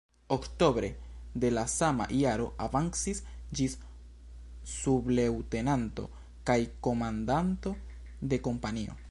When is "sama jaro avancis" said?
1.73-3.21